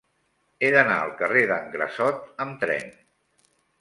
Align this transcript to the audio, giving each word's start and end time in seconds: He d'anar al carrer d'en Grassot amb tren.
He 0.61 0.69
d'anar 0.75 0.95
al 1.01 1.13
carrer 1.21 1.43
d'en 1.51 1.69
Grassot 1.75 2.25
amb 2.47 2.57
tren. 2.65 2.91